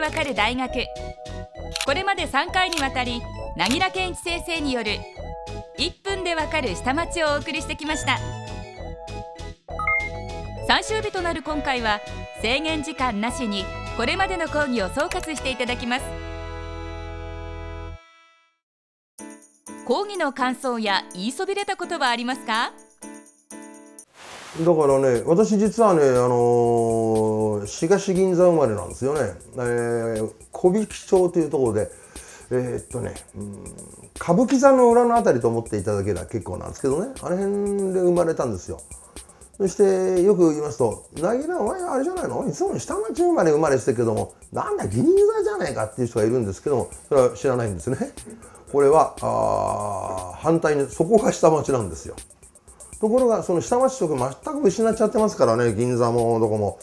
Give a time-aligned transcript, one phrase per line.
[0.00, 0.70] わかる大学。
[1.86, 3.20] これまで3回にわたり
[3.56, 4.92] 凪良健一先生による
[5.78, 8.18] 1分でわかる下町をお送りしてきました。
[10.66, 12.00] 最終日となる今回は
[12.42, 13.64] 制限時間なしに
[13.96, 16.04] これまでの講義を総括していただきます。
[19.86, 22.72] 講義の感想や言いそびれたことはありますか？
[24.60, 27.29] だからね私実はねあのー、
[27.66, 29.20] 東銀座生まれなんですよね、
[29.56, 31.90] えー、小引町というところで
[32.52, 33.64] えー、っとね、うん、
[34.20, 37.12] 歌舞伎座の裏の辺りと思っていただければ結構なんですけどね。
[37.22, 38.80] あの辺で生まれたんですよ。
[39.56, 42.48] そしてよく言いますと「なぎらお前あれじゃないの？
[42.48, 45.10] いつも下町生まれ生まれしてるけどもなんだ銀座
[45.44, 47.98] じゃないか」っていう人がいるんですけどもそれは知らないんですね。
[48.72, 52.16] これはあ反対にそこが下町なんですよ。
[53.00, 56.80] ところがその下町色全く失っちゃってますからね銀座もどこも。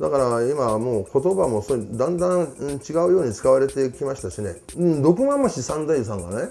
[0.00, 6.48] だから今もう言葉もそうだんだん違うように使われてきましたしね、うん、六万町三大さんがね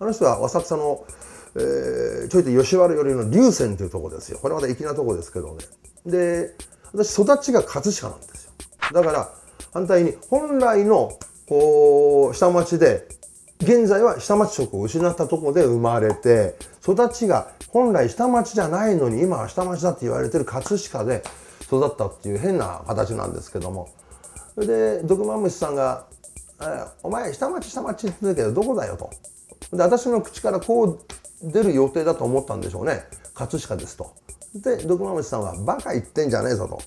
[0.00, 1.04] あの人は浅草の、
[1.54, 4.38] えー、ちょいと吉原寄りの龍泉というとこですよ。
[4.40, 5.64] これまた粋なとこですけどね。
[6.04, 6.54] で
[6.92, 8.52] 私育ちが葛飾なんですよ。
[8.92, 9.32] だから
[9.72, 11.12] 反対に本来の
[11.46, 13.06] こう下町で
[13.60, 21.22] 現在は下町色を失ったとこで生まれて育ちが本来下町じゃないのに今は下町だって言われてる葛飾で
[21.76, 23.88] 育ったっていう変な形なんですけども
[24.54, 26.06] それで毒マムシさんが
[27.02, 29.10] 「お前下町下町って言ってるけどどこだよ」と。
[29.76, 30.98] で私の口からこう
[31.42, 33.04] 出る予定だと思ったんでしょうね
[33.34, 34.12] 葛飾ですと。
[34.54, 36.80] で毒マムシさんは「バカ言ってんじゃねえぞ」と。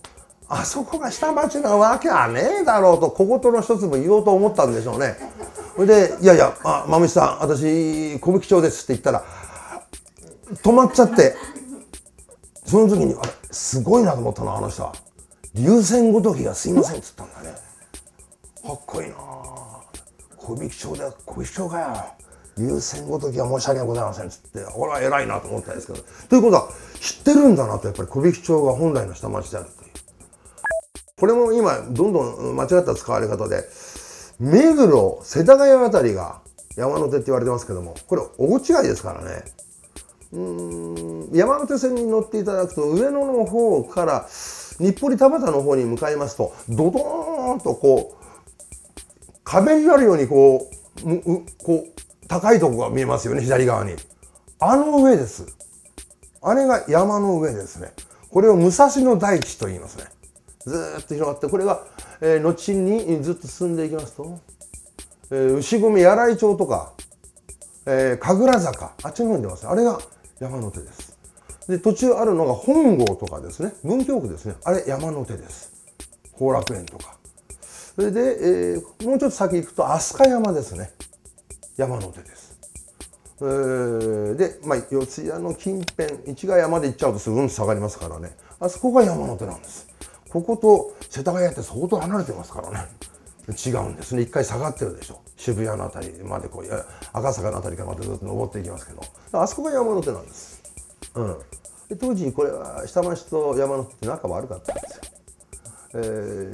[0.49, 5.15] あそこが下町なわけはねえだろうと小言の一つも言おうと思ったんでしょうね。
[5.75, 9.23] それで「いやいやあマムシさん私小吹町です」って言ったら
[10.61, 11.35] 止まっちゃって
[12.65, 13.31] その時にあれ？
[13.53, 14.93] すごいなと思ったのあの人は。
[15.55, 17.55] 流線ごときがすいませんっつったんだね。
[18.66, 19.16] かっこいいな。
[20.38, 21.88] 小引町で小引町かよ。
[22.57, 26.00] 流線ごときは申し訳ございませんっつって俺は偉いなと思ったんですけど。
[26.29, 26.69] ということは
[27.00, 29.91] 知ってるんだなとやっぱり小引町が本来の下町であるという。
[31.19, 33.63] これも今どんどん間違った使われ方で
[34.39, 36.41] 目黒世田谷あたりが
[36.75, 39.44] 山手って言われてますけどもこれ大違いですからね。
[40.33, 40.95] うん。
[41.33, 44.27] 山手線に乗っていただくと上野の方から
[44.79, 50.69] 日暮里田端の方に向かいますとドドーンとこう壁になるようにこ
[51.03, 53.95] ううこう高いとこが見えますよね左側に。
[54.59, 55.45] あの上です。
[56.41, 57.91] あれが山の上ですね。
[58.29, 60.05] これを武蔵野大地と言いますね。
[60.61, 61.83] ずっと広がってこれが、
[62.22, 64.39] えー、後にずっと進んでいきますと、
[65.31, 66.93] えー、牛込柳井町とか、
[67.85, 69.67] えー、神楽坂あっちの方に出ます。
[69.67, 69.99] あれが
[70.39, 71.12] 山手です。
[71.68, 75.72] で、途中あるのが本郷とかですね、文京区ですね、あれ山手です。
[76.34, 77.18] 後楽園とか。
[77.96, 80.91] それで、えー、もうちょっと先行くと飛鳥山ですね。
[81.78, 82.57] 山手です。
[83.41, 88.35] えー、で、まあ、四谷の近辺、市ヶ谷まで行っちゃうとすぐん下がりますからね。
[88.59, 89.88] あそこが山手なんです。
[90.29, 92.88] ここと世田谷って相当離れてますからね。
[93.52, 99.02] 違うんですね一回下がってるでしょ渋谷の辺りまでこう赤坂の辺りからまたずっと登っていきますけど
[99.34, 100.62] あそこが山手なんです、
[101.16, 101.38] うん、
[101.90, 105.01] で当時これは下町と山手って仲悪かったんですよ、
[105.96, 105.97] え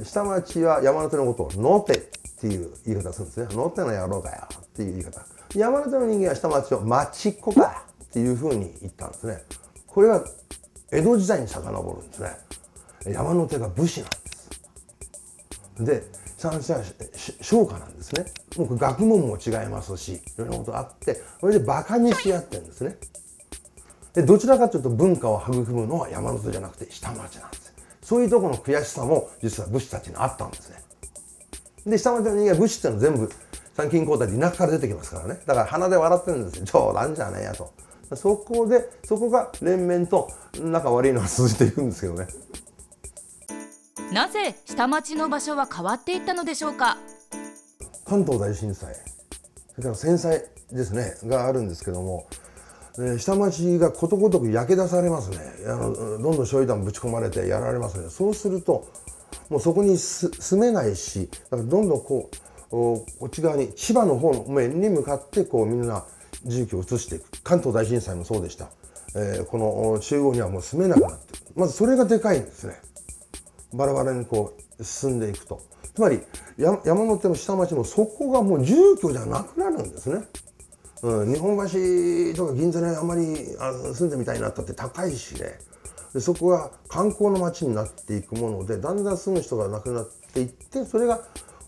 [0.02, 5.24] ー、下町は山手のことを「のて」っていう言い方するんですね「のての野郎かよ」っていう言い方。
[5.54, 9.42] 山手の人間は下町を「町っ子か」っていうふうに言ったんですね。
[9.86, 10.24] これは
[10.92, 12.36] 江戸時代に遡るんですね。
[13.06, 14.10] 山手が武士なん
[15.84, 16.10] です。
[16.10, 16.82] で三者
[17.40, 18.24] 商家なんですね。
[18.56, 22.96] もう学問も違いますしいろんなことあってそれでバカにし合ってるんですね。
[24.14, 27.72] でどちらかというと文化を育むのは山手じゃなくて下町なんです
[28.02, 30.82] そういうところの悔しさも実は武士たちにあったんですね。
[31.86, 33.32] で下町の人間武士っていうのは全部
[33.76, 35.40] 参勤交代で田舎から出てきますからね。
[35.46, 36.64] だから鼻で笑ってるんですよ。
[36.64, 37.72] 冗談じゃねえやと。
[38.16, 40.28] そこでそこが連綿と
[40.60, 42.26] 仲悪いのが続いていくんですけどね。
[44.12, 46.98] なぜ下町の場所は変わっていったのでしょうか？
[48.04, 48.92] 関東大震災。
[48.94, 51.14] それから戦災ですね。
[51.24, 52.26] があるんですけども、
[52.98, 55.38] え下町がことごとく焼け出されますね。
[55.66, 58.08] あのどんどん焼夷弾ぶち込まれてやられますね。
[58.10, 58.88] そうすると
[59.48, 66.04] もうそこに住めないしだからどんどんこうこっち側に千葉の方の面に向かってこうみんな
[66.44, 67.24] 住居を移していく。
[67.42, 68.70] 関東大震災もそうでした、
[69.16, 72.80] えー、この中央にはもう住めなくなってまずそれがでかいんですね。
[73.72, 75.60] バラバラにこう進んでいくと。
[75.94, 76.20] つまり
[76.56, 80.22] 山手の下町もそこがもう住居じゃなくなるんですね。
[81.02, 83.22] うん、日本橋とか銀座にあんまり
[83.94, 85.58] 住んでみたいなったって高いしね。
[86.12, 91.20] でそこが観光の街になっていくものでだんだん住む人がなくなっていってそれが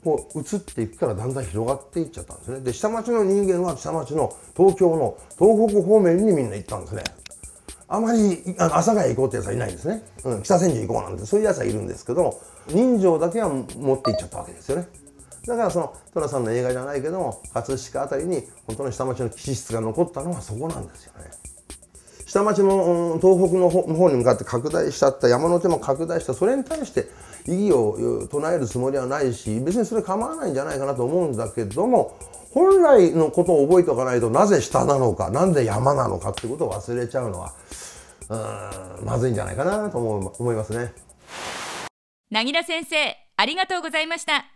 [0.03, 2.61] こう移っていくからだんだん広がっていっちゃったんですね。
[2.61, 7.05] で下町の人間は下町の東京の東北方面にみんな行ったんですね。
[7.89, 14.89] あまりあの阿佐ヶ谷行こうってやつはいないんですね、うん、北千住行こうなんてそういうやつはいるんですけども人情だけは持っていっちゃったわけですよね。
[15.47, 21.31] だからその寅さんの映画じゃないけども葛飾あたりに本当の下町の気質が残ったのはそこなんですよね
[22.27, 27.09] 下町の、うん、東北の方に向かって拡大しちゃった山の手も拡大したそれに対して
[27.47, 32.17] 異議を唱えるつもりはないし別にそれ構わないんじゃないかなと思うんだけども
[32.53, 37.53] 本来のことを覚えておかないとなぜ下なのかなんで山なのかってことを忘れちゃうのは
[38.31, 40.93] うんまずいんじゃないかなと思思いますね。
[42.31, 44.47] なぎら先生ありがとうございました